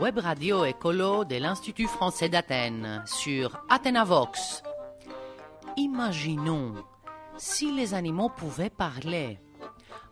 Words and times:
web 0.00 0.16
radio 0.16 0.64
écolo 0.64 1.26
de 1.26 1.36
l'Institut 1.36 1.86
français 1.86 2.30
d'Athènes 2.30 3.02
sur 3.04 3.62
Athénavox. 3.68 4.62
Imaginons 5.76 6.72
si 7.36 7.70
les 7.70 7.92
animaux 7.92 8.30
pouvaient 8.30 8.70
parler. 8.70 9.38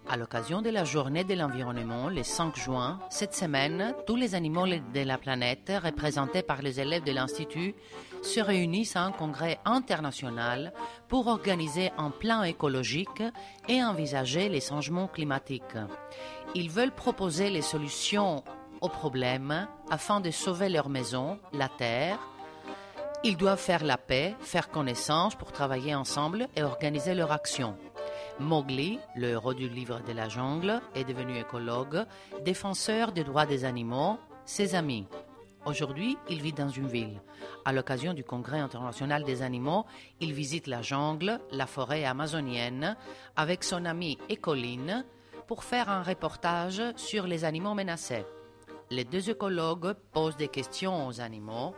À 0.07 0.19
l'occasion 0.19 0.61
de 0.61 0.69
la 0.69 0.85
journée 0.85 1.25
de 1.25 1.33
l'environnement, 1.33 2.11
le 2.11 2.23
5 2.23 2.55
juin, 2.57 2.99
cette 3.09 3.35
semaine, 3.35 3.95
tous 4.07 4.17
les 4.17 4.35
animaux 4.35 4.67
de 4.67 5.03
la 5.07 5.17
planète, 5.17 5.73
représentés 5.83 6.43
par 6.43 6.61
les 6.61 6.81
élèves 6.81 7.05
de 7.05 7.13
l'Institut, 7.13 7.75
se 8.23 8.41
réunissent 8.41 8.97
à 8.97 9.05
un 9.05 9.13
congrès 9.13 9.59
international 9.65 10.75
pour 11.09 11.29
organiser 11.29 11.93
un 11.97 12.11
plan 12.11 12.43
écologique 12.43 13.23
et 13.69 13.83
envisager 13.83 14.51
les 14.51 14.61
changements 14.61 15.09
climatiques. 15.09 15.63
Ils 16.55 16.71
veulent 16.71 16.95
proposer 16.95 17.49
les 17.49 17.63
solutions 17.63 18.45
aux 18.81 18.89
problèmes 18.89 19.69
afin 19.91 20.21
de 20.21 20.31
sauver 20.31 20.69
leur 20.69 20.89
maison, 20.89 21.39
la 21.53 21.69
Terre. 21.69 22.19
Ils 23.25 23.37
doivent 23.37 23.59
faire 23.59 23.85
la 23.85 23.99
paix, 23.99 24.37
faire 24.41 24.71
connaissance 24.71 25.35
pour 25.35 25.53
travailler 25.53 25.95
ensemble 25.95 26.47
et 26.55 26.63
organiser 26.63 27.15
leur 27.15 27.33
action. 27.33 27.77
Mowgli, 28.39 29.01
le 29.17 29.31
héros 29.31 29.55
du 29.55 29.69
livre 29.69 30.01
de 30.07 30.13
la 30.13 30.29
jungle, 30.29 30.81
est 30.95 31.05
devenu 31.05 31.39
écologue, 31.39 32.05
défenseur 32.45 33.11
des 33.11 33.25
droits 33.25 33.47
des 33.47 33.65
animaux, 33.65 34.19
ses 34.45 34.77
amis. 34.77 35.07
Aujourd'hui, 35.67 36.17
il 36.31 36.41
vit 36.41 36.53
dans 36.53 36.69
une 36.69 36.87
ville. 36.87 37.21
À 37.65 37.73
l'occasion 37.73 38.15
du 38.15 38.23
Congrès 38.23 38.61
international 38.61 39.25
des 39.25 39.43
animaux, 39.43 39.85
il 40.21 40.33
visite 40.33 40.69
la 40.69 40.83
jungle, 40.83 41.41
la 41.51 41.67
forêt 41.67 42.05
amazonienne, 42.05 42.97
avec 43.37 43.65
son 43.65 43.85
ami 43.85 44.19
Écoline, 44.29 45.05
pour 45.49 45.65
faire 45.65 45.91
un 45.91 46.03
reportage 46.03 46.83
sur 46.97 47.27
les 47.27 47.45
animaux 47.45 47.75
menacés. 47.75 48.25
Les 48.91 49.05
deux 49.05 49.29
écologues 49.29 49.95
posent 50.13 50.37
des 50.37 50.49
questions 50.49 51.07
aux 51.07 51.21
animaux, 51.21 51.75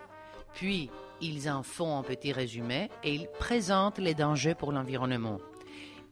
puis 0.54 0.90
ils 1.20 1.50
en 1.50 1.64
font 1.64 1.98
un 1.98 2.02
petit 2.04 2.32
résumé 2.32 2.88
et 3.02 3.14
ils 3.14 3.28
présentent 3.38 3.98
les 3.98 4.14
dangers 4.14 4.54
pour 4.54 4.70
l'environnement. 4.70 5.38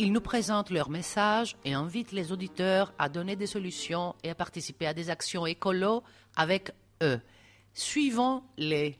Ils 0.01 0.13
nous 0.13 0.21
présentent 0.21 0.71
leur 0.71 0.91
message 0.91 1.57
et 1.65 1.75
invitent 1.75 2.13
les 2.13 2.33
auditeurs 2.33 2.93
à 2.99 3.09
donner 3.09 3.37
des 3.37 3.47
solutions 3.47 4.15
et 4.25 4.31
à 4.31 4.35
participer 4.35 4.87
à 4.87 4.95
des 4.95 5.09
actions 5.09 5.47
écolo 5.47 6.03
avec 6.37 6.73
eux. 7.03 7.21
Suivons-les. 7.75 8.97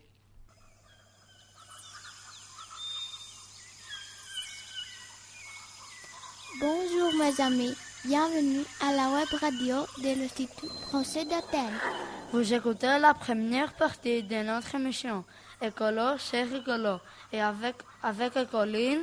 Bonjour 6.61 7.13
mes 7.15 7.41
amis, 7.41 7.75
bienvenue 8.05 8.65
à 8.81 8.93
la 8.93 9.11
web 9.11 9.29
radio 9.41 9.87
de 9.99 10.19
l'Institut 10.21 10.69
français 10.89 11.25
d'Athènes. 11.25 11.79
Vous 12.33 12.53
écoutez 12.55 12.99
la 13.01 13.15
première 13.15 13.73
partie 13.75 14.23
de 14.23 14.43
notre 14.43 14.75
émission 14.77 15.25
Écolo, 15.61 16.17
c'est 16.19 16.45
rigolo. 16.45 16.99
Et 17.33 17.41
avec, 17.41 17.77
avec 18.03 18.37
Écoline 18.37 19.03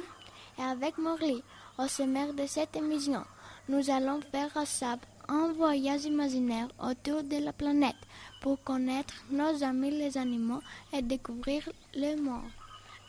Et 0.58 0.62
avec 0.64 0.98
Morley, 0.98 1.42
au 1.78 1.88
sommaire 1.88 2.34
de 2.34 2.46
cette 2.48 2.76
émission, 2.76 3.24
nous 3.68 3.90
allons 3.90 4.22
faire 4.32 4.50
ensemble 4.56 5.02
un 5.28 5.52
voyage 5.54 6.06
imaginaire 6.06 6.68
autour 6.82 7.24
de 7.24 7.44
la 7.44 7.52
planète 7.52 7.96
pour 8.42 8.62
connaître 8.64 9.14
nos 9.30 9.64
amis 9.64 9.92
les 9.92 10.18
animaux 10.18 10.62
et 10.94 11.02
découvrir 11.02 11.68
le 11.96 12.16
monde. 12.22 12.50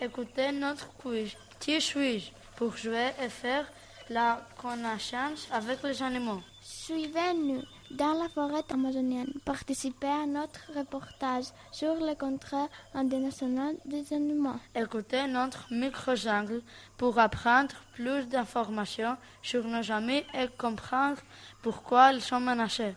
écoutez 0.00 0.50
notre 0.52 0.88
quiz 0.94 1.32
Qui 1.60 1.80
suis-je 1.80 2.30
pour 2.56 2.76
jouer 2.76 3.10
et 3.22 3.28
faire 3.28 3.66
la 4.10 4.40
connaissance 4.60 5.48
avec 5.52 5.82
les 5.82 6.02
animaux. 6.02 6.40
Suivez-nous 6.60 7.62
dans 7.90 8.14
la 8.14 8.28
forêt 8.28 8.64
amazonienne. 8.70 9.32
Participez 9.44 10.06
à 10.06 10.26
notre 10.26 10.60
reportage 10.76 11.46
sur 11.72 11.94
le 11.94 12.14
contrôle 12.14 12.68
international 12.94 13.76
des 13.84 14.12
animaux. 14.12 14.56
Écoutez 14.74 15.26
notre 15.26 15.66
micro-jungle 15.72 16.62
pour 16.96 17.18
apprendre 17.18 17.74
plus 17.94 18.26
d'informations 18.26 19.16
sur 19.42 19.64
nos 19.64 19.90
amis 19.90 20.24
et 20.34 20.48
comprendre 20.58 21.20
pourquoi 21.62 22.12
ils 22.12 22.20
sont 22.20 22.40
menacés. 22.40 22.94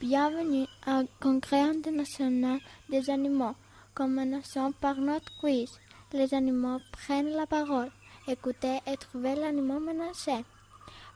Bienvenue 0.00 0.66
au 0.86 1.04
Congrès 1.20 1.62
international 1.62 2.58
des 2.90 3.08
animaux. 3.08 3.54
Commençons 3.94 4.72
par 4.72 4.96
notre 4.96 5.32
quiz. 5.40 5.70
Les 6.12 6.34
animaux 6.34 6.80
prennent 6.92 7.30
la 7.30 7.46
parole. 7.46 7.90
Écoutez 8.28 8.80
et 8.88 8.96
trouvez 8.96 9.36
l'animal 9.36 9.80
menacé. 9.80 10.32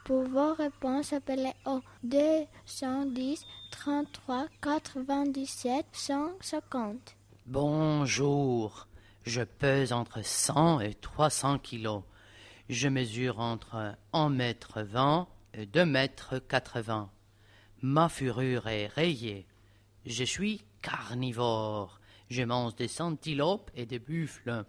Pour 0.05 0.29
vos 0.29 0.55
réponses, 0.55 1.13
appelez 1.13 1.53
au 1.67 1.81
210 2.05 3.45
33 3.73 4.47
97 4.63 5.87
150. 5.91 7.17
Bonjour, 7.47 8.87
je 9.25 9.43
pèse 9.43 9.93
entre 9.93 10.25
100 10.25 10.81
et 10.81 10.95
300 10.95 11.59
kilos. 11.59 12.03
Je 12.69 12.87
mesure 12.87 13.41
entre 13.41 13.97
1 14.13 14.29
mètre 14.29 14.83
20 14.83 15.27
et 15.55 15.67
2 15.67 15.85
mètres 15.85 16.39
80. 16.39 17.11
Ma 17.83 18.09
furure 18.09 18.69
est 18.69 18.87
rayée. 18.87 19.49
Je 20.07 20.23
suis 20.23 20.63
carnivore. 20.81 21.99
Je 22.29 22.45
mange 22.45 22.77
des 22.77 23.03
antilopes 23.03 23.73
et 23.75 23.85
des 23.85 23.99
buffles. 23.99 24.65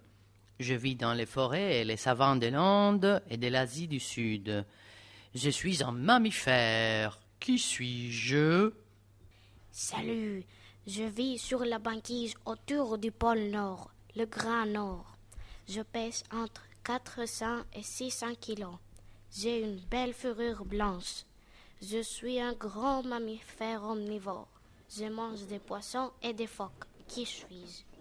Je 0.62 0.74
vis 0.74 0.94
dans 0.94 1.12
les 1.12 1.26
forêts 1.26 1.80
et 1.80 1.84
les 1.84 1.96
savanes 1.96 2.38
de 2.38 2.46
l'Inde 2.46 3.20
et 3.28 3.36
de 3.36 3.48
l'Asie 3.48 3.88
du 3.88 3.98
Sud. 3.98 4.64
Je 5.34 5.50
suis 5.50 5.82
un 5.82 5.90
mammifère. 5.90 7.18
Qui 7.40 7.58
suis-je? 7.58 8.70
Salut, 9.72 10.44
je 10.86 11.02
vis 11.02 11.38
sur 11.38 11.64
la 11.64 11.80
banquise 11.80 12.34
autour 12.46 12.98
du 12.98 13.10
pôle 13.10 13.50
Nord, 13.50 13.90
le 14.14 14.24
Grand 14.24 14.66
Nord. 14.66 15.16
Je 15.68 15.80
pèse 15.80 16.22
entre 16.32 16.62
400 16.84 17.62
et 17.74 17.82
600 17.82 18.36
kilos. 18.40 18.76
J'ai 19.36 19.62
une 19.62 19.80
belle 19.90 20.14
fourrure 20.14 20.64
blanche. 20.64 21.24
Je 21.80 22.02
suis 22.02 22.38
un 22.38 22.52
grand 22.52 23.02
mammifère 23.02 23.82
omnivore. 23.82 24.46
Je 24.96 25.06
mange 25.06 25.44
des 25.46 25.58
poissons 25.58 26.12
et 26.22 26.32
des 26.32 26.46
phoques. 26.46 26.84
Qui 27.08 27.26
suis-je? 27.26 27.91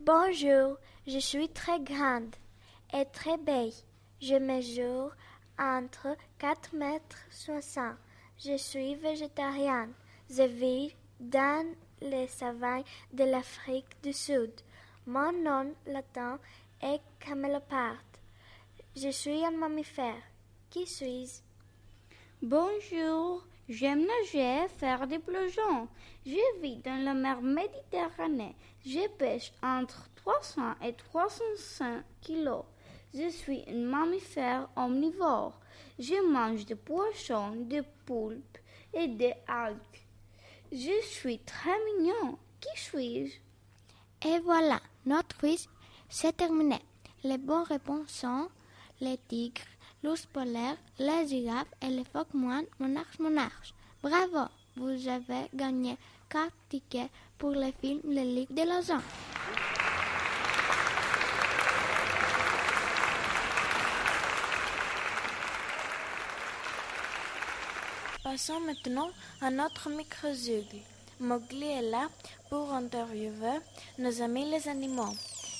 Bonjour, 0.00 0.78
je 1.06 1.18
suis 1.18 1.48
très 1.48 1.80
grande 1.80 2.34
et 2.94 3.04
très 3.06 3.36
belle. 3.36 3.72
Je 4.22 4.36
mesure 4.36 5.14
entre 5.58 6.16
4 6.38 6.74
mètres 6.74 7.18
60. 7.30 7.96
Je 8.38 8.56
suis 8.56 8.94
végétarienne. 8.94 9.92
Je 10.30 10.44
vis 10.44 10.94
dans 11.18 11.66
les 12.00 12.28
savanes 12.28 12.84
de 13.12 13.24
l'Afrique 13.24 13.96
du 14.02 14.12
Sud. 14.12 14.52
Mon 15.06 15.32
nom 15.32 15.74
latin 15.86 16.38
est 16.80 17.00
camélopard. 17.18 18.02
Je 18.96 19.10
suis 19.10 19.44
un 19.44 19.50
mammifère. 19.50 20.22
Qui 20.70 20.86
suis-je? 20.86 21.42
Bonjour, 22.40 23.42
j'aime 23.68 24.06
nager 24.06 24.66
faire 24.78 25.06
des 25.06 25.18
plongeons. 25.18 25.88
Je 26.24 26.60
vis 26.60 26.76
dans 26.76 27.02
la 27.04 27.14
mer 27.14 27.40
Méditerranée. 27.42 28.56
Je 28.84 29.08
pêche 29.08 29.52
entre 29.62 30.08
300 30.16 30.74
et 30.84 30.92
305 30.94 32.04
kilos. 32.20 32.64
Je 33.14 33.28
suis 33.28 33.64
un 33.68 33.74
mammifère 33.74 34.68
omnivore. 34.76 35.58
Je 35.98 36.20
mange 36.30 36.64
des 36.66 36.74
poissons, 36.74 37.56
des 37.56 37.82
poulpes 38.06 38.58
et 38.92 39.08
des 39.08 39.34
algues. 39.46 39.76
Je 40.70 41.00
suis 41.02 41.38
très 41.40 41.78
mignon. 41.84 42.38
Qui 42.60 42.80
suis-je? 42.80 43.38
Et 44.28 44.38
voilà, 44.40 44.80
notre 45.06 45.36
quiz 45.38 45.68
s'est 46.08 46.32
terminé. 46.32 46.78
Les 47.22 47.38
bonnes 47.38 47.62
réponses 47.62 48.10
sont 48.10 48.48
les 49.00 49.18
tigres, 49.28 49.62
l'ours 50.02 50.26
polaire, 50.26 50.76
les 50.98 51.26
girafes 51.28 51.72
et 51.82 51.88
les 51.88 52.04
phoques 52.04 52.34
moines 52.34 52.66
monarches 52.78 53.18
monarches. 53.18 53.74
Bravo, 54.02 54.48
vous 54.76 55.08
avez 55.08 55.48
gagné 55.54 55.96
4 56.28 56.52
tickets 56.68 57.10
pour 57.38 57.50
le 57.50 57.72
film 57.80 58.00
Le 58.04 58.22
Ligue 58.22 58.54
de 58.54 58.62
Lausanne. 58.62 59.02
Passons 68.22 68.60
maintenant 68.60 69.10
à 69.40 69.50
notre 69.50 69.88
micro-zugle. 69.88 70.82
Mowgli 71.18 71.66
est 71.66 71.90
là 71.90 72.08
pour 72.50 72.72
interviewer 72.72 73.58
nos 73.98 74.22
amis 74.22 74.50
les 74.50 74.68
animaux 74.68 75.14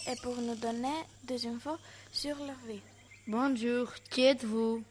et 0.07 0.15
pour 0.23 0.37
nous 0.37 0.55
donner 0.55 0.95
des 1.25 1.47
infos 1.47 1.79
sur 2.13 2.37
leur 2.37 2.59
vie. 2.67 2.81
Bonjour, 3.31 3.93
qui 4.09 4.23
êtes-vous? 4.23 4.83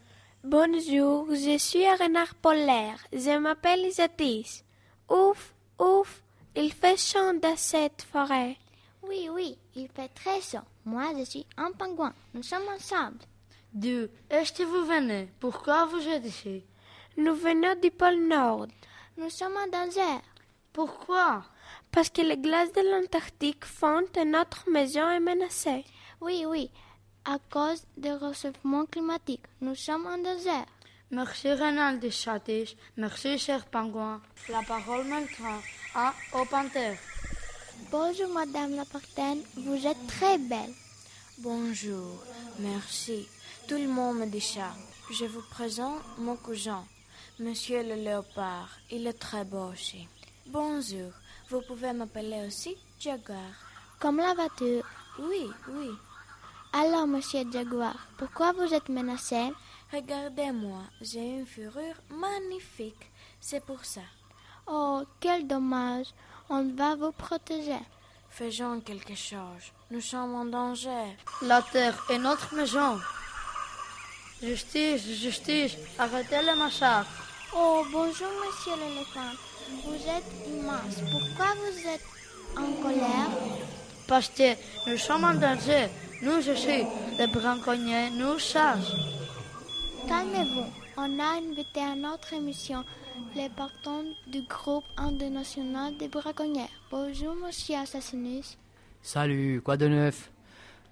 Bonjour, 0.44 1.26
je 1.34 1.58
suis 1.58 1.88
un 1.88 1.96
renard 1.96 2.36
polaire. 2.36 3.00
Je 3.12 3.36
m'appelle 3.36 3.80
Isatis. 3.80 4.64
Ouf, 5.10 5.56
ouf, 5.80 6.22
il 6.56 6.72
fait 6.72 6.98
chaud 6.98 7.34
dans 7.42 7.58
cette 7.58 8.04
forêt. 8.04 8.56
Oui, 9.02 9.28
oui, 9.32 9.58
il 9.76 9.88
fait 9.88 10.10
très 10.10 10.40
chaud. 10.40 10.64
Moi, 10.86 11.14
je 11.18 11.24
suis 11.24 11.48
un 11.58 11.72
pingouin. 11.72 12.14
Nous 12.36 12.44
sommes 12.44 12.68
ensemble. 12.72 13.18
D'où 13.74 14.06
est-ce 14.30 14.54
que 14.54 14.62
vous 14.62 14.86
venez 14.86 15.30
Pourquoi 15.40 15.88
vous 15.88 16.08
êtes 16.08 16.28
ici? 16.28 16.64
Nous 17.18 17.34
venons 17.34 17.74
du 17.82 17.90
pôle 17.90 18.28
Nord. 18.28 18.68
Nous 19.18 19.32
sommes 19.32 19.58
en 19.58 19.66
danger. 19.66 20.22
Pourquoi? 20.74 21.44
Parce 21.92 22.12
que 22.12 22.22
les 22.22 22.38
glaces 22.38 22.72
de 22.72 22.82
l'Antarctique 22.82 23.66
fondent 23.66 24.16
et 24.16 24.26
notre 24.26 24.70
maison 24.70 25.10
est 25.10 25.20
menacée. 25.20 25.84
Oui, 26.22 26.46
oui, 26.48 26.70
à 27.28 27.38
cause 27.52 27.84
du 27.98 28.10
réchauffement 28.12 28.86
climatique. 28.86 29.44
Nous 29.62 29.76
sommes 29.76 30.08
en 30.08 30.18
danger. 30.18 30.64
Merci 31.12 31.52
Renal 31.52 32.00
de 32.00 32.10
Châtiche, 32.10 32.76
merci 32.96 33.38
cher 33.38 33.66
pingouin. 33.66 34.22
La 34.50 34.62
parole 34.64 35.06
maintenant 35.08 35.62
à 35.94 36.14
au 36.34 36.46
panthère. 36.46 36.98
Bonjour, 37.92 38.30
Madame 38.30 38.76
la 38.76 38.86
Partaine, 38.86 39.42
vous 39.56 39.86
êtes 39.88 40.08
très 40.08 40.38
belle. 40.38 40.74
Bonjour, 41.40 42.24
merci. 42.60 43.28
Tout 43.68 43.76
le 43.76 43.88
monde 43.88 44.20
me 44.20 44.26
dit 44.26 44.42
ça. 44.42 44.74
Je 45.12 45.26
vous 45.26 45.44
présente 45.52 46.02
mon 46.18 46.36
cousin, 46.36 46.84
Monsieur 47.40 47.84
le 47.84 47.96
Léopard. 47.96 48.70
Il 48.90 49.06
est 49.08 49.20
très 49.20 49.46
beau 49.46 49.72
aussi. 49.72 50.08
Bonjour, 50.48 51.12
vous 51.50 51.62
pouvez 51.62 51.94
m'appeler 51.94 52.46
aussi 52.48 52.76
Jaguar. 53.00 53.52
Comme 54.00 54.18
la 54.18 54.34
voiture. 54.34 54.84
Oui, 55.20 55.48
oui. 55.70 55.90
Alors, 56.74 57.08
Monsieur 57.08 57.44
Jaguar, 57.52 57.96
pourquoi 58.18 58.52
vous 58.52 58.74
êtes 58.74 58.90
menacé? 58.90 59.52
Regardez-moi, 59.94 60.82
j'ai 61.02 61.38
une 61.40 61.46
fourrure 61.46 61.96
magnifique. 62.10 63.12
C'est 63.40 63.64
pour 63.64 63.84
ça. 63.86 64.02
Oh, 64.68 65.02
quel 65.20 65.48
dommage. 65.48 66.08
On 66.50 66.64
va 66.76 66.96
vous 66.96 67.12
protéger. 67.12 67.80
Faisons 68.30 68.82
quelque 68.82 69.16
chose. 69.16 69.72
Nous 69.92 70.02
sommes 70.02 70.36
en 70.36 70.46
danger. 70.46 71.16
La 71.42 71.62
terre 71.62 71.98
est 72.10 72.20
notre 72.20 72.54
maison. 72.54 73.00
Justice, 74.42 75.04
justice, 75.08 75.78
arrêtez 75.98 76.42
le 76.44 76.56
massacre. 76.56 77.10
Oh, 77.56 77.84
bonjour, 77.92 78.28
monsieur 78.46 78.76
l'éléphant. 78.76 79.34
Vous 79.84 79.96
êtes 79.96 80.48
immense. 80.48 80.98
Pourquoi 81.12 81.54
vous 81.56 81.88
êtes 81.88 82.06
en 82.56 82.82
colère? 82.82 83.30
Parce 84.08 84.30
que 84.30 84.54
nous 84.90 84.98
sommes 84.98 85.24
en 85.24 85.34
danger. 85.34 85.88
Nous 86.22 86.50
aussi, 86.50 86.84
les 87.20 87.28
braconniers 87.28 88.10
nous 88.10 88.40
chassent. 88.40 88.94
Calmez-vous. 90.08 90.66
On 91.00 91.20
a 91.20 91.38
invité 91.38 91.80
à 91.80 91.96
notre 91.96 92.34
émission 92.34 92.84
les 93.36 93.50
partants 93.50 94.04
du 94.26 94.42
groupe 94.42 94.84
international 94.98 95.96
des 95.98 96.08
braconniers. 96.08 96.70
Bonjour, 96.90 97.36
monsieur 97.36 97.76
Assassinus. 97.76 98.58
Salut, 99.04 99.62
quoi 99.64 99.78
de 99.78 99.88
neuf? 99.88 100.32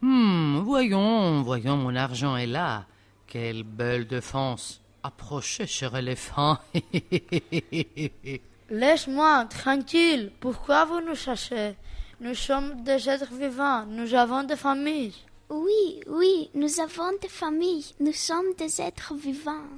Hmm, 0.01 0.59
voyons, 0.59 1.41
voyons, 1.41 1.77
mon 1.77 1.95
argent 1.95 2.37
est 2.37 2.45
là. 2.45 2.85
Quelle 3.25 3.63
belle 3.63 4.05
défense. 4.05 4.79
Approchez, 5.01 5.65
cher 5.65 5.95
éléphant. 5.95 6.59
Laisse-moi 8.69 9.45
tranquille. 9.45 10.31
Pourquoi 10.39 10.85
vous 10.85 11.01
nous 11.01 11.15
chassez 11.15 11.75
Nous 12.21 12.35
sommes 12.35 12.81
des 12.83 13.09
êtres 13.09 13.33
vivants. 13.33 13.85
Nous 13.87 14.13
avons 14.13 14.43
des 14.43 14.55
familles. 14.55 15.13
Oui, 15.49 16.01
oui, 16.07 16.49
nous 16.53 16.79
avons 16.79 17.11
des 17.21 17.27
familles. 17.27 17.85
Nous 17.99 18.13
sommes 18.13 18.53
des 18.57 18.81
êtres 18.81 19.13
vivants. 19.15 19.69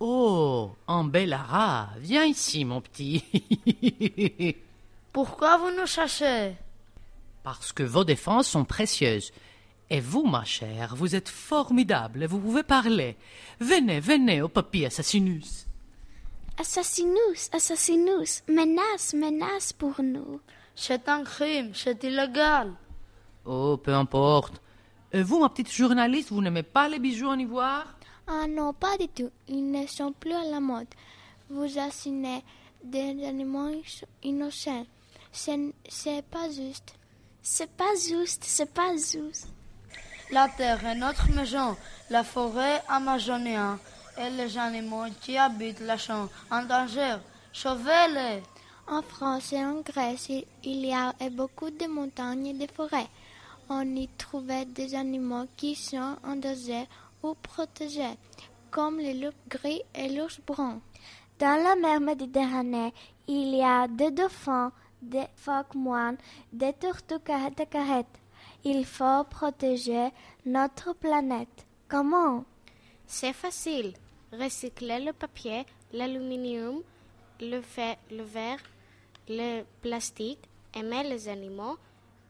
oh, 0.00 0.70
en 0.86 1.04
Bellara, 1.04 1.90
viens 1.98 2.24
ici, 2.24 2.64
mon 2.64 2.80
petit. 2.80 3.22
Pourquoi 5.12 5.58
vous 5.58 5.70
nous 5.78 5.86
chassez? 5.86 6.54
Parce 7.42 7.72
que 7.72 7.82
vos 7.82 8.04
défenses 8.04 8.48
sont 8.48 8.64
précieuses. 8.64 9.32
Et 9.90 10.00
vous, 10.00 10.24
ma 10.24 10.44
chère, 10.44 10.94
vous 10.96 11.14
êtes 11.14 11.28
formidable, 11.28 12.26
vous 12.26 12.38
pouvez 12.38 12.62
parler. 12.62 13.16
Venez, 13.58 14.00
venez 14.00 14.42
au 14.42 14.48
papy 14.48 14.84
Assassinus. 14.84 15.66
Assassinus, 16.58 17.48
assassinus, 17.52 18.42
menace, 18.48 19.14
menace 19.14 19.72
pour 19.72 20.02
nous. 20.02 20.40
C'est 20.80 21.08
un 21.08 21.24
crime, 21.24 21.72
c'est 21.74 22.04
illégal. 22.04 22.72
Oh, 23.44 23.76
peu 23.76 23.92
importe. 23.92 24.62
Et 25.12 25.24
vous, 25.24 25.40
ma 25.40 25.48
petite 25.48 25.72
journaliste, 25.72 26.30
vous 26.30 26.40
n'aimez 26.40 26.62
pas 26.62 26.88
les 26.88 27.00
bijoux 27.00 27.26
en 27.26 27.38
ivoire? 27.38 27.86
Ah 28.28 28.46
non, 28.48 28.72
pas 28.72 28.96
du 28.96 29.08
tout. 29.08 29.30
Ils 29.48 29.72
ne 29.72 29.88
sont 29.88 30.12
plus 30.12 30.32
à 30.32 30.44
la 30.44 30.60
mode. 30.60 30.86
Vous 31.50 31.78
assinez 31.80 32.44
des 32.84 33.26
animaux 33.26 33.72
innocents. 34.22 34.86
C'est 35.32 35.58
c'est 35.88 36.22
pas 36.22 36.48
juste. 36.48 36.94
C'est 37.42 37.72
pas 37.76 37.94
juste, 38.08 38.44
c'est 38.44 38.72
pas 38.72 38.92
juste. 38.92 39.48
La 40.30 40.48
terre 40.48 40.86
est 40.86 40.94
notre 40.94 41.28
maison, 41.32 41.76
la 42.08 42.22
forêt 42.22 42.82
amazonienne 42.88 43.78
et 44.16 44.30
les 44.30 44.56
animaux 44.56 45.06
qui 45.20 45.36
habitent 45.36 45.80
la 45.80 45.98
sont 45.98 46.28
en 46.52 46.62
danger. 46.62 47.16
Sauvez-les. 47.52 48.42
En 48.90 49.02
France 49.02 49.52
et 49.52 49.62
en 49.62 49.82
Grèce, 49.82 50.30
il 50.30 50.86
y 50.86 50.94
a 50.94 51.12
beaucoup 51.30 51.68
de 51.70 51.86
montagnes 51.86 52.46
et 52.46 52.54
de 52.54 52.66
forêts. 52.72 53.08
On 53.68 53.82
y 53.94 54.08
trouvait 54.16 54.64
des 54.64 54.94
animaux 54.94 55.44
qui 55.58 55.74
sont 55.74 56.16
en 56.24 56.36
danger 56.36 56.86
ou 57.22 57.34
protégés, 57.34 58.16
comme 58.70 58.96
les 58.98 59.12
loups 59.12 59.36
gris 59.46 59.82
et 59.94 60.08
l'ours 60.08 60.40
brun. 60.46 60.80
Dans 61.38 61.62
la 61.62 61.76
mer 61.76 62.00
Méditerranée, 62.00 62.94
il 63.26 63.56
y 63.56 63.62
a 63.62 63.86
des 63.88 64.10
dauphins, 64.10 64.72
des 65.02 65.26
phoques 65.36 65.74
moines, 65.74 66.16
des 66.50 66.72
tortues 66.72 67.16
et 67.16 67.66
carrettes. 67.66 68.06
Il 68.64 68.86
faut 68.86 69.24
protéger 69.24 70.08
notre 70.46 70.94
planète. 70.94 71.66
Comment? 71.88 72.44
C'est 73.06 73.34
facile. 73.34 73.92
Recycler 74.32 75.00
le 75.00 75.12
papier, 75.12 75.66
l'aluminium, 75.92 76.80
le, 77.40 77.60
le 78.10 78.22
verre, 78.22 78.58
le 79.28 79.62
plastique, 79.82 80.40
aimer 80.74 81.04
les 81.04 81.28
animaux, 81.28 81.76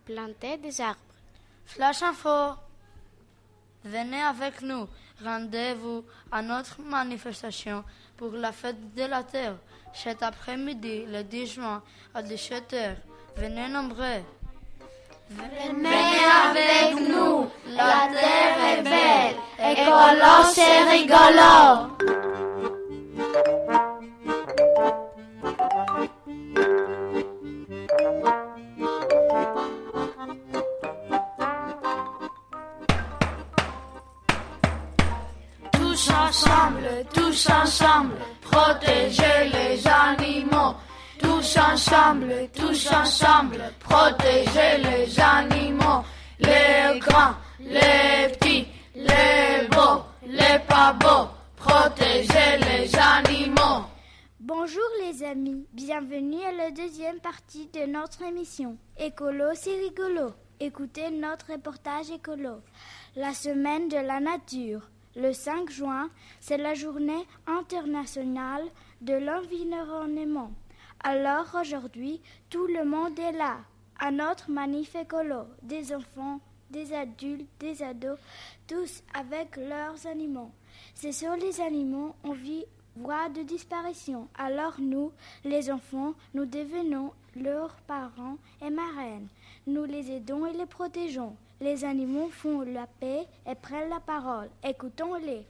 planter 0.04 0.56
des 0.58 0.80
arbres. 0.80 1.00
Flash 1.66 2.02
Info. 2.02 2.54
Venez 3.84 4.22
avec 4.22 4.60
nous. 4.62 4.86
Rendez-vous 5.24 6.04
à 6.30 6.42
notre 6.42 6.80
manifestation 6.80 7.84
pour 8.16 8.32
la 8.32 8.52
fête 8.52 8.94
de 8.94 9.04
la 9.04 9.22
Terre 9.22 9.56
cet 9.92 10.22
après-midi, 10.22 11.04
le 11.06 11.22
10 11.22 11.46
juin, 11.46 11.82
à 12.14 12.22
17h. 12.22 12.96
Venez 13.36 13.68
nombreux. 13.68 14.22
Venez 15.30 15.88
avec 16.48 16.94
nous, 17.06 17.50
la 17.76 18.08
terre 18.14 18.78
est 18.78 18.82
belle, 18.82 19.36
écolo 19.58 20.44
c'est 20.54 20.84
rigolo. 20.84 21.97
Tous 42.52 42.92
ensemble, 42.92 43.62
protéger 43.80 44.78
les 44.82 45.20
animaux. 45.20 46.02
Les 46.40 46.98
grands, 47.00 47.34
les 47.58 48.32
petits, 48.32 48.66
les 48.94 49.66
beaux, 49.68 50.02
les 50.24 50.58
pas 50.68 50.92
beaux, 50.92 51.28
protéger 51.56 52.58
les 52.60 52.90
animaux. 52.96 53.84
Bonjour 54.38 54.88
les 55.00 55.24
amis, 55.24 55.66
bienvenue 55.72 56.42
à 56.44 56.52
la 56.52 56.70
deuxième 56.70 57.18
partie 57.18 57.68
de 57.72 57.86
notre 57.86 58.22
émission. 58.22 58.76
Écolo, 58.98 59.46
c'est 59.54 59.76
rigolo. 59.76 60.32
Écoutez 60.60 61.10
notre 61.10 61.52
reportage 61.52 62.10
écolo. 62.10 62.60
La 63.16 63.34
semaine 63.34 63.88
de 63.88 63.96
la 63.96 64.20
nature. 64.20 64.82
Le 65.16 65.32
5 65.32 65.70
juin, 65.70 66.10
c'est 66.40 66.58
la 66.58 66.74
journée 66.74 67.26
internationale 67.46 68.62
de 69.00 69.14
l'environnement. 69.14 70.52
Alors 71.00 71.54
aujourd'hui, 71.60 72.20
tout 72.50 72.66
le 72.66 72.84
monde 72.84 73.18
est 73.18 73.32
là, 73.32 73.58
à 73.98 74.10
notre 74.10 74.50
manif 74.50 74.94
écolo. 74.96 75.44
Des 75.62 75.94
enfants, 75.94 76.40
des 76.70 76.92
adultes, 76.92 77.48
des 77.60 77.82
ados, 77.82 78.18
tous 78.66 79.02
avec 79.14 79.56
leurs 79.56 80.06
animaux. 80.06 80.50
Ce 80.94 81.12
sont 81.12 81.34
les 81.34 81.60
animaux 81.60 82.14
en 82.24 82.32
vie 82.32 82.64
voie 82.96 83.28
de 83.28 83.42
disparition. 83.42 84.28
Alors 84.36 84.74
nous, 84.80 85.12
les 85.44 85.70
enfants, 85.70 86.14
nous 86.34 86.46
devenons 86.46 87.12
leurs 87.36 87.76
parents 87.86 88.36
et 88.60 88.70
marraines. 88.70 89.28
Nous 89.66 89.84
les 89.84 90.10
aidons 90.10 90.46
et 90.46 90.52
les 90.52 90.66
protégeons. 90.66 91.36
Les 91.60 91.84
animaux 91.84 92.28
font 92.30 92.62
la 92.62 92.86
paix 92.86 93.26
et 93.48 93.54
prennent 93.54 93.90
la 93.90 94.00
parole. 94.00 94.48
Écoutons-les. 94.64 95.46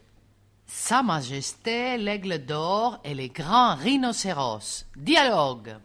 Sa 0.71 1.03
Majesté 1.03 1.97
l'aigle 1.97 2.45
d'or 2.45 3.01
et 3.03 3.15
les 3.15 3.31
grands 3.31 3.75
rhinocéros. 3.75 4.85
Dialogue. 4.97 5.77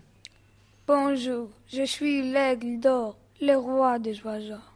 Bonjour, 0.85 1.49
je 1.69 1.83
suis 1.83 2.21
l'aigle 2.21 2.81
d'or, 2.81 3.15
le 3.39 3.55
roi 3.55 3.97
des 3.97 4.21
oiseaux. 4.23 4.67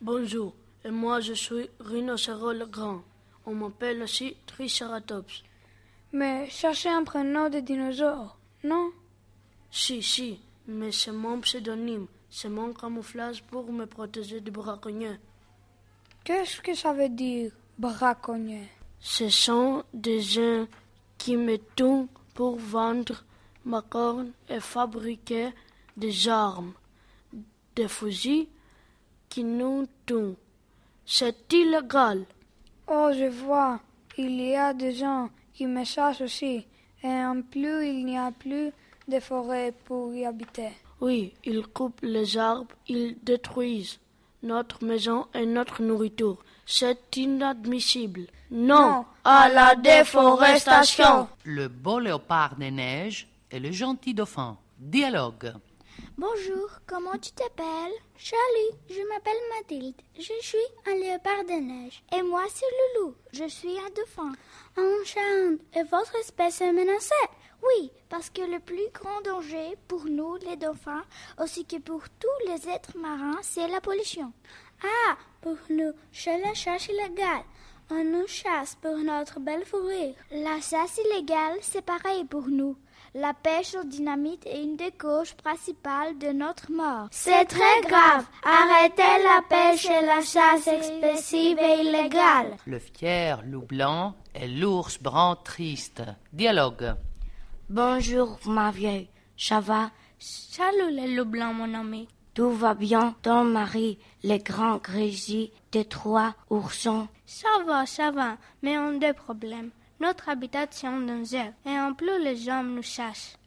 Bonjour, 0.00 0.52
et 0.84 0.90
moi 0.90 1.20
je 1.20 1.34
suis 1.34 1.70
Rhinocéros 1.78 2.54
le 2.54 2.66
Grand. 2.66 3.02
On 3.46 3.54
m'appelle 3.54 4.02
aussi 4.02 4.36
Triceratops. 4.46 5.44
Mais 6.12 6.50
chercher 6.50 6.88
un 6.88 7.04
prénom 7.04 7.48
de 7.48 7.60
dinosaure, 7.60 8.36
non? 8.64 8.90
Si, 9.70 10.02
si, 10.02 10.40
mais 10.66 10.90
c'est 10.90 11.12
mon 11.12 11.40
pseudonyme. 11.40 12.08
C'est 12.28 12.48
mon 12.48 12.72
camouflage 12.72 13.44
pour 13.44 13.70
me 13.70 13.86
protéger 13.86 14.40
du 14.40 14.50
braconnier. 14.50 15.20
Qu'est-ce 16.24 16.60
que 16.60 16.74
ça 16.74 16.92
veut 16.92 17.08
dire, 17.08 17.52
braconnier? 17.78 18.68
Ce 19.00 19.28
sont 19.28 19.84
des 19.92 20.20
gens 20.20 20.66
qui 21.18 21.36
me 21.36 21.56
tuent 21.76 22.08
pour 22.34 22.56
vendre 22.56 23.24
ma 23.64 23.82
corne 23.82 24.32
et 24.48 24.60
fabriquer 24.60 25.50
des 25.96 26.28
armes, 26.28 26.72
des 27.74 27.88
fusils 27.88 28.48
qui 29.28 29.44
nous 29.44 29.86
tuent. 30.06 30.36
C'est 31.04 31.52
illégal. 31.52 32.24
Oh, 32.88 33.10
je 33.12 33.28
vois. 33.28 33.80
Il 34.18 34.40
y 34.40 34.54
a 34.54 34.72
des 34.72 34.92
gens 34.92 35.28
qui 35.52 35.66
me 35.66 35.84
chassent 35.84 36.20
aussi. 36.20 36.66
Et 37.02 37.06
en 37.06 37.42
plus, 37.42 37.86
il 37.86 38.04
n'y 38.04 38.18
a 38.18 38.32
plus 38.32 38.72
de 39.08 39.20
forêt 39.20 39.72
pour 39.84 40.14
y 40.14 40.24
habiter. 40.24 40.70
Oui, 41.00 41.34
ils 41.44 41.66
coupent 41.66 42.00
les 42.02 42.38
arbres, 42.38 42.74
ils 42.88 43.16
détruisent 43.22 43.98
notre 44.42 44.84
maison 44.84 45.26
et 45.34 45.44
notre 45.44 45.82
nourriture. 45.82 46.42
C'est 46.68 47.16
inadmissible. 47.16 48.26
Non, 48.50 49.04
à 49.24 49.48
la 49.48 49.76
déforestation. 49.76 51.28
Le 51.44 51.68
beau 51.68 52.00
léopard 52.00 52.56
des 52.56 52.72
neiges 52.72 53.28
et 53.52 53.60
le 53.60 53.70
gentil 53.70 54.14
dauphin. 54.14 54.58
Dialogue. 54.76 55.54
Bonjour, 56.18 56.68
comment 56.86 57.16
tu 57.22 57.30
t'appelles? 57.30 57.94
Charlie, 58.18 58.78
je 58.90 59.00
m'appelle 59.08 59.36
Mathilde. 59.56 59.94
Je 60.18 60.32
suis 60.40 60.58
un 60.88 60.94
léopard 60.96 61.44
de 61.44 61.60
neige. 61.60 62.02
Et 62.12 62.22
moi, 62.22 62.42
c'est 62.52 62.66
Loulou. 62.98 63.14
Je 63.32 63.46
suis 63.46 63.78
un 63.78 63.90
dauphin. 63.96 64.32
Enchant. 64.76 65.56
Et 65.74 65.84
votre 65.84 66.16
espèce 66.16 66.60
est 66.62 66.72
menacée? 66.72 67.14
Oui, 67.62 67.90
parce 68.08 68.28
que 68.30 68.42
le 68.42 68.60
plus 68.60 68.88
grand 68.92 69.20
danger 69.22 69.76
pour 69.88 70.04
nous, 70.04 70.36
les 70.36 70.56
dauphins, 70.56 71.04
aussi 71.42 71.64
que 71.64 71.78
pour 71.78 72.02
tous 72.20 72.48
les 72.48 72.68
êtres 72.68 72.96
marins, 72.98 73.38
c'est 73.42 73.66
la 73.66 73.80
pollution. 73.80 74.32
Ah, 74.82 75.16
pour 75.40 75.56
nous, 75.70 75.92
c'est 76.12 76.38
la 76.38 76.54
chasse 76.54 76.88
illégale. 76.88 77.44
On 77.90 78.02
nous 78.02 78.26
chasse 78.26 78.76
pour 78.82 78.96
notre 78.98 79.38
belle 79.38 79.64
fourrure. 79.64 80.14
La 80.30 80.60
chasse 80.60 80.98
illégale, 80.98 81.58
c'est 81.60 81.84
pareil 81.84 82.24
pour 82.24 82.48
nous. 82.48 82.76
La 83.14 83.32
pêche 83.32 83.74
au 83.74 83.84
dynamite 83.84 84.44
est 84.46 84.62
une 84.62 84.76
des 84.76 84.90
causes 84.90 85.32
principales 85.32 86.18
de 86.18 86.32
notre 86.32 86.70
mort. 86.70 87.06
C'est 87.10 87.46
très 87.46 87.80
grave. 87.82 88.26
Arrêtez 88.44 89.02
la 89.02 89.40
pêche 89.48 89.86
et 89.86 90.04
la 90.04 90.20
chasse 90.20 90.66
excessive 90.66 91.58
et 91.58 91.80
illégale. 91.82 92.56
Le 92.66 92.78
fier 92.78 93.40
loup 93.44 93.62
blanc 93.62 94.14
et 94.34 94.48
l'ours 94.48 94.98
brun 95.00 95.38
triste. 95.44 96.02
Dialogue. 96.32 96.94
Bonjour, 97.70 98.38
ma 98.46 98.70
vieille. 98.70 99.08
Ça 99.38 99.60
va? 99.60 99.90
Salut 100.18 100.94
le 100.94 101.16
loup 101.16 101.24
blanc, 101.24 101.54
mon 101.54 101.72
ami. 101.72 102.08
Tout 102.36 102.50
va 102.50 102.74
bien, 102.74 103.14
ton 103.22 103.44
mari, 103.44 103.96
le 104.22 104.36
grand 104.36 104.76
grésil 104.76 105.48
des 105.72 105.86
trois 105.86 106.34
oursons? 106.50 107.08
Ça 107.24 107.48
va, 107.66 107.86
ça 107.86 108.10
va, 108.10 108.36
mais 108.60 108.76
on 108.76 108.96
a 108.96 108.98
des 108.98 109.14
problèmes. 109.14 109.70
Notre 110.00 110.28
habitat 110.28 110.64
est 110.64 110.86
en 110.86 111.00
danger 111.00 111.50
et 111.64 111.70
en 111.70 111.94
plus 111.94 112.22
les 112.22 112.46
hommes 112.50 112.74
nous 112.74 112.82
chassent. 112.82 113.38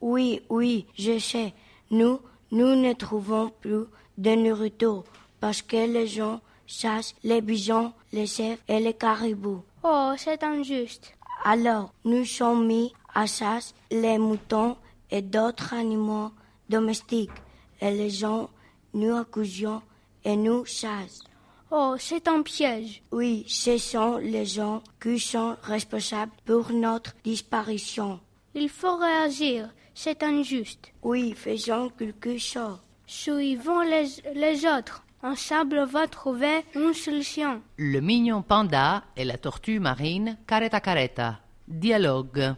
Oui, 0.00 0.42
oui, 0.48 0.86
je 0.96 1.18
sais. 1.18 1.54
Nous, 1.90 2.20
nous 2.52 2.76
ne 2.76 2.92
trouvons 2.92 3.50
plus 3.60 3.86
de 4.16 4.36
nourriture 4.36 5.02
parce 5.40 5.60
que 5.60 5.92
les 5.92 6.06
gens 6.06 6.40
chassent 6.68 7.16
les 7.24 7.40
bisons, 7.40 7.92
les 8.12 8.26
chèvres 8.26 8.62
et 8.68 8.78
les 8.78 8.94
caribous. 8.94 9.64
Oh, 9.82 10.12
c'est 10.16 10.44
injuste. 10.44 11.16
Alors, 11.44 11.92
nous 12.04 12.24
sommes 12.24 12.68
mis 12.68 12.92
à 13.12 13.26
chasse 13.26 13.74
les 13.90 14.18
moutons 14.18 14.76
et 15.10 15.20
d'autres 15.20 15.74
animaux 15.74 16.30
domestiques 16.68 17.30
et 17.80 17.90
les 17.90 18.10
gens 18.10 18.50
nous 18.94 19.14
accusons 19.16 19.82
et 20.24 20.36
nous 20.36 20.64
chassent. 20.64 21.22
Oh, 21.70 21.96
c'est 21.98 22.28
un 22.28 22.42
piège. 22.42 23.02
Oui, 23.10 23.44
ce 23.48 23.76
sont 23.76 24.18
les 24.18 24.46
gens 24.46 24.82
qui 25.00 25.18
sont 25.18 25.56
responsables 25.62 26.32
pour 26.44 26.70
notre 26.72 27.14
disparition. 27.24 28.20
Il 28.54 28.68
faut 28.68 28.96
réagir. 28.96 29.68
C'est 29.94 30.22
injuste. 30.22 30.92
Oui, 31.02 31.32
faisons 31.34 31.88
quelque 31.90 32.38
chose. 32.38 32.78
Suivons 33.06 33.80
les, 33.80 34.06
les 34.34 34.66
autres. 34.66 35.02
Ensemble, 35.22 35.78
on 35.78 35.86
va 35.86 36.06
trouver 36.06 36.64
une 36.74 36.94
solution. 36.94 37.62
Le 37.78 38.00
mignon 38.00 38.42
panda 38.42 39.02
et 39.16 39.24
la 39.24 39.38
tortue 39.38 39.80
marine 39.80 40.36
careta 40.46 40.80
careta. 40.80 41.40
Dialogue. 41.66 42.54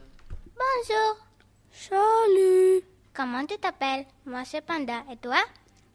Bonjour. 0.56 1.16
Salut. 1.70 2.82
Comment 3.18 3.44
tu 3.44 3.58
t'appelles? 3.58 4.06
Moi, 4.26 4.44
c'est 4.44 4.60
Panda. 4.60 5.02
Et 5.10 5.16
toi? 5.16 5.42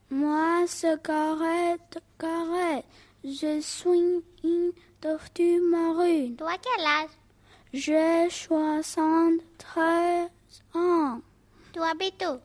Moi, 0.10 0.66
c'est 0.68 1.02
Carrette 1.02 2.04
Carrette. 2.20 2.84
Je 3.24 3.62
suis 3.62 4.22
une 4.44 4.74
tortue 5.00 5.62
marine. 5.62 6.36
Toi, 6.36 6.56
quel 6.62 6.86
âge? 6.86 7.12
J'ai 7.72 8.30
73 8.30 10.30
ans. 10.76 11.22
Tu 11.72 11.80
habites 11.80 12.26
où? 12.30 12.40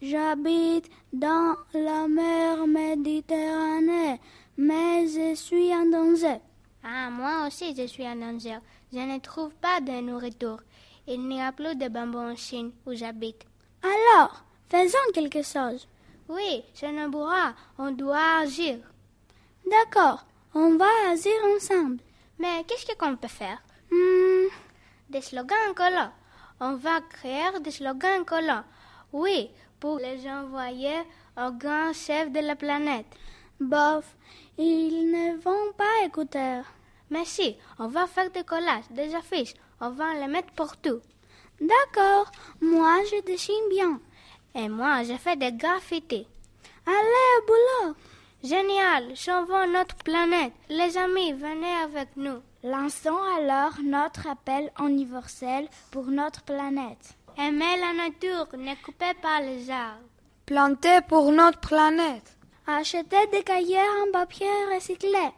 J'habite 0.00 0.90
dans 1.12 1.54
la 1.74 2.08
mer 2.08 2.66
Méditerranée, 2.66 4.18
mais 4.56 5.08
je 5.08 5.34
suis 5.34 5.74
en 5.74 5.84
danger. 5.84 6.40
Ah, 6.82 7.10
moi 7.10 7.46
aussi, 7.46 7.76
je 7.76 7.86
suis 7.86 8.08
en 8.08 8.16
danger. 8.16 8.56
Je 8.94 8.98
ne 8.98 9.18
trouve 9.18 9.52
pas 9.56 9.82
de 9.82 10.00
nourriture. 10.00 10.62
Il 11.06 11.28
n'y 11.28 11.42
a 11.42 11.52
plus 11.52 11.76
de 11.76 11.88
bambou 11.88 12.16
en 12.16 12.34
Chine 12.34 12.72
où 12.86 12.94
j'habite. 12.94 13.44
Alors, 13.82 14.42
faisons 14.68 15.12
quelque 15.14 15.42
chose. 15.42 15.86
Oui, 16.28 16.62
je 16.74 16.86
ne 16.86 17.08
pourra. 17.08 17.54
On 17.78 17.90
doit 17.90 18.38
agir. 18.40 18.78
D'accord, 19.68 20.24
on 20.54 20.76
va 20.76 20.88
agir 21.10 21.32
ensemble. 21.56 21.98
Mais 22.38 22.64
qu'est-ce 22.64 22.94
qu'on 22.96 23.16
peut 23.16 23.28
faire? 23.28 23.62
Hmm, 23.90 24.48
Des 25.10 25.20
slogans 25.20 25.74
collants. 25.74 26.12
On 26.60 26.76
va 26.76 27.00
créer 27.00 27.58
des 27.60 27.70
slogans 27.70 28.24
collants. 28.24 28.64
Oui, 29.12 29.50
pour 29.80 29.98
les 29.98 30.28
envoyer 30.28 31.00
au 31.36 31.50
grand 31.52 31.92
chef 31.92 32.30
de 32.32 32.40
la 32.40 32.56
planète. 32.56 33.06
bof, 33.60 34.04
ils 34.58 35.10
ne 35.10 35.36
vont 35.40 35.72
pas 35.76 36.04
écouter. 36.04 36.60
Mais 37.10 37.24
si, 37.24 37.56
on 37.78 37.88
va 37.88 38.06
faire 38.06 38.30
des 38.30 38.44
collages, 38.44 38.88
des 38.90 39.14
affiches. 39.14 39.54
On 39.80 39.90
va 39.90 40.14
les 40.14 40.28
mettre 40.28 40.52
partout. 40.54 41.00
D'accord, 41.62 42.26
moi 42.60 42.98
je 43.08 43.22
dessine 43.22 43.68
bien. 43.70 44.00
Et 44.54 44.68
moi, 44.68 45.04
je 45.04 45.14
fais 45.14 45.36
des 45.36 45.52
graffitis. 45.52 46.26
Allez 46.84 47.28
au 47.38 47.46
boulot. 47.46 47.94
Génial, 48.42 49.16
sauvons 49.16 49.68
notre 49.72 49.94
planète. 49.96 50.52
Les 50.68 50.98
amis, 50.98 51.32
venez 51.32 51.74
avec 51.84 52.08
nous. 52.16 52.40
Lançons 52.64 53.22
alors 53.38 53.74
notre 53.84 54.26
appel 54.26 54.72
universel 54.80 55.68
pour 55.92 56.06
notre 56.06 56.42
planète. 56.42 57.14
Aimez 57.38 57.76
la 57.80 57.92
nature, 57.92 58.48
ne 58.58 58.74
coupez 58.84 59.14
pas 59.22 59.40
les 59.40 59.70
arbres. 59.70 60.00
Planter 60.44 60.98
pour 61.08 61.30
notre 61.30 61.60
planète. 61.60 62.36
Achetez 62.66 63.28
des 63.30 63.44
cahiers 63.44 63.78
en 64.02 64.10
papier 64.10 64.48
recyclé. 64.74 65.30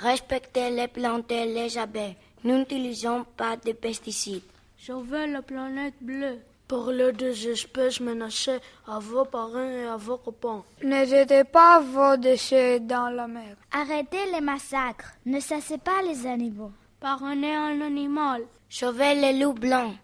Respectez 0.00 0.70
les 0.70 0.88
plantes 0.88 1.30
et 1.30 1.46
les 1.46 1.78
abeilles. 1.78 2.16
N'utilisons 2.42 3.24
pas 3.36 3.56
de 3.56 3.72
pesticides. 3.72 4.42
Sauvez 4.80 5.26
la 5.26 5.42
planète 5.42 5.94
bleue. 6.00 6.38
Parlez 6.68 7.12
des 7.12 7.48
espèces 7.48 8.00
menacées 8.00 8.60
à 8.86 9.00
vos 9.00 9.24
parents 9.24 9.68
et 9.70 9.86
à 9.86 9.96
vos 9.96 10.18
copains. 10.18 10.62
Ne 10.82 11.04
jetez 11.04 11.42
pas 11.44 11.80
vos 11.80 12.16
déchets 12.16 12.78
dans 12.78 13.08
la 13.10 13.26
mer. 13.26 13.56
Arrêtez 13.72 14.30
les 14.32 14.40
massacres. 14.40 15.12
Ne 15.26 15.40
chassez 15.40 15.78
pas 15.78 16.00
les 16.06 16.26
animaux. 16.26 16.70
Parrainez 17.00 17.54
un 17.54 17.80
animal. 17.80 18.42
Sauvez 18.68 19.14
les 19.14 19.32
loups 19.40 19.54
blancs. 19.54 19.96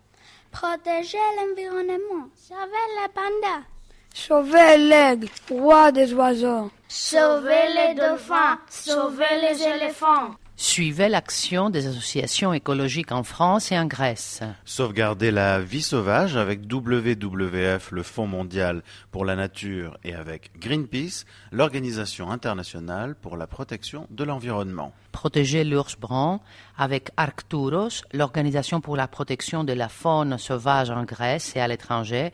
Protégez 0.50 1.18
l'environnement. 1.38 2.28
Sauvez 2.34 2.86
les 2.98 3.12
pandas. 3.14 3.64
Sauvez 4.12 4.76
l'aigle, 4.78 5.28
roi 5.50 5.92
des 5.92 6.12
oiseaux. 6.14 6.70
Sauvez 6.88 7.68
les 7.74 7.94
dauphins. 7.94 8.58
Sauvez 8.68 9.40
les 9.40 9.62
éléphants. 9.62 10.30
Suivez 10.56 11.08
l'action 11.08 11.68
des 11.68 11.88
associations 11.88 12.52
écologiques 12.52 13.10
en 13.10 13.24
France 13.24 13.72
et 13.72 13.78
en 13.78 13.86
Grèce. 13.86 14.40
Sauvegarder 14.64 15.32
la 15.32 15.60
vie 15.60 15.82
sauvage 15.82 16.36
avec 16.36 16.72
WWF, 16.72 17.90
le 17.90 18.02
Fonds 18.04 18.28
mondial 18.28 18.84
pour 19.10 19.24
la 19.24 19.34
nature, 19.34 19.98
et 20.04 20.14
avec 20.14 20.52
Greenpeace, 20.60 21.24
l'Organisation 21.50 22.30
internationale 22.30 23.16
pour 23.16 23.36
la 23.36 23.48
protection 23.48 24.06
de 24.10 24.22
l'environnement. 24.22 24.92
Protéger 25.10 25.64
l'ours 25.64 25.96
brun 25.98 26.40
avec 26.78 27.10
Arcturos, 27.16 28.02
l'Organisation 28.12 28.80
pour 28.80 28.96
la 28.96 29.08
protection 29.08 29.64
de 29.64 29.72
la 29.72 29.88
faune 29.88 30.38
sauvage 30.38 30.88
en 30.88 31.02
Grèce 31.02 31.56
et 31.56 31.60
à 31.60 31.66
l'étranger, 31.66 32.32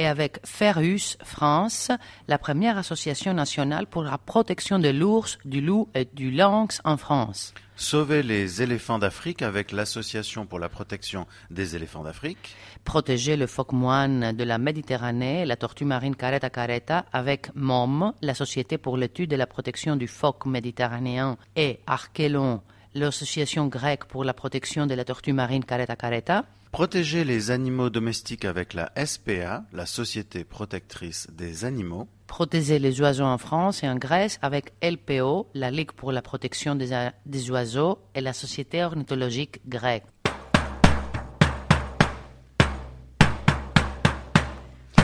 et 0.00 0.06
avec 0.06 0.40
Ferus 0.46 1.18
France, 1.22 1.90
la 2.26 2.38
première 2.38 2.78
association 2.78 3.34
nationale 3.34 3.86
pour 3.86 4.02
la 4.02 4.16
protection 4.16 4.78
de 4.78 4.88
l'ours, 4.88 5.36
du 5.44 5.60
loup 5.60 5.90
et 5.94 6.08
du 6.10 6.30
lynx 6.30 6.80
en 6.84 6.96
France. 6.96 7.52
Sauver 7.76 8.22
les 8.22 8.62
éléphants 8.62 8.98
d'Afrique 8.98 9.42
avec 9.42 9.72
l'Association 9.72 10.46
pour 10.46 10.58
la 10.58 10.70
protection 10.70 11.26
des 11.50 11.76
éléphants 11.76 12.02
d'Afrique. 12.02 12.56
Protéger 12.84 13.36
le 13.36 13.46
phoque 13.46 13.72
moine 13.72 14.32
de 14.32 14.44
la 14.44 14.56
Méditerranée 14.56 15.44
la 15.44 15.56
tortue 15.56 15.84
marine 15.84 16.16
careta 16.16 16.48
careta 16.48 17.04
avec 17.12 17.54
MOM, 17.54 18.14
la 18.22 18.34
Société 18.34 18.78
pour 18.78 18.96
l'étude 18.96 19.34
et 19.34 19.36
la 19.36 19.46
protection 19.46 19.96
du 19.96 20.08
phoque 20.08 20.46
méditerranéen, 20.46 21.36
et 21.56 21.80
Archelon, 21.86 22.62
l'Association 22.94 23.66
grecque 23.66 24.04
pour 24.06 24.24
la 24.24 24.34
protection 24.34 24.86
de 24.86 24.94
la 24.94 25.04
tortue 25.04 25.32
marine 25.32 25.64
careta 25.64 25.96
careta. 25.96 26.44
Protéger 26.72 27.24
les 27.24 27.50
animaux 27.50 27.90
domestiques 27.90 28.44
avec 28.44 28.74
la 28.74 28.92
SPA, 29.04 29.64
la 29.72 29.86
Société 29.86 30.44
protectrice 30.44 31.26
des 31.32 31.64
animaux. 31.64 32.06
Protéger 32.28 32.78
les 32.78 33.00
oiseaux 33.00 33.24
en 33.24 33.38
France 33.38 33.82
et 33.82 33.88
en 33.88 33.96
Grèce 33.96 34.38
avec 34.40 34.72
LPO, 34.80 35.48
la 35.54 35.72
Ligue 35.72 35.90
pour 35.90 36.12
la 36.12 36.22
protection 36.22 36.76
des, 36.76 37.10
des 37.26 37.50
oiseaux 37.50 37.98
et 38.14 38.20
la 38.20 38.32
Société 38.32 38.84
ornithologique 38.84 39.60
grecque. 39.68 40.04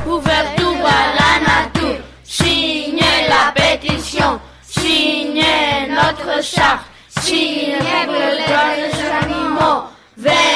Ouverture 0.07 0.87
à 0.87 1.15
la 1.19 1.41
nature, 1.45 2.05
signez 2.23 3.27
la 3.29 3.53
pétition, 3.53 4.39
signez 4.63 5.89
notre 5.89 6.45
charte, 6.45 6.86
signez 7.27 7.77
pour 8.05 8.15
les 8.15 8.45
droits 8.47 8.77
des 8.77 9.27
animaux. 9.27 10.56